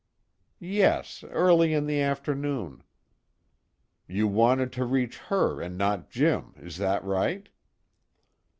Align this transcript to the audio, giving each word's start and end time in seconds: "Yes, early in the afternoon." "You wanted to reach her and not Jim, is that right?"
"Yes, 0.59 1.23
early 1.29 1.75
in 1.75 1.85
the 1.85 2.01
afternoon." 2.01 2.81
"You 4.07 4.27
wanted 4.27 4.71
to 4.73 4.83
reach 4.83 5.19
her 5.19 5.61
and 5.61 5.77
not 5.77 6.09
Jim, 6.09 6.55
is 6.57 6.77
that 6.77 7.03
right?" 7.03 7.47